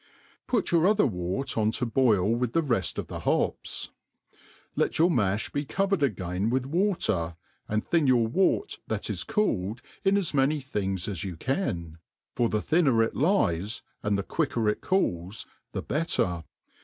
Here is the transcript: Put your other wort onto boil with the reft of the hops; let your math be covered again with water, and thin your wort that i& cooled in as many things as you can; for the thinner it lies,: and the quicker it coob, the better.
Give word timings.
Put 0.47 0.71
your 0.71 0.87
other 0.87 1.05
wort 1.05 1.59
onto 1.59 1.85
boil 1.85 2.27
with 2.33 2.53
the 2.53 2.63
reft 2.63 2.97
of 2.97 3.05
the 3.05 3.19
hops; 3.19 3.89
let 4.75 4.97
your 4.97 5.11
math 5.11 5.53
be 5.53 5.63
covered 5.63 6.01
again 6.01 6.49
with 6.49 6.65
water, 6.65 7.35
and 7.67 7.85
thin 7.85 8.07
your 8.07 8.25
wort 8.25 8.79
that 8.87 9.11
i& 9.11 9.15
cooled 9.31 9.83
in 10.03 10.17
as 10.17 10.33
many 10.33 10.59
things 10.59 11.07
as 11.07 11.23
you 11.23 11.37
can; 11.37 11.99
for 12.35 12.49
the 12.49 12.63
thinner 12.63 13.03
it 13.03 13.15
lies,: 13.15 13.83
and 14.01 14.17
the 14.17 14.23
quicker 14.23 14.67
it 14.67 14.81
coob, 14.81 15.45
the 15.71 15.83
better. 15.83 16.45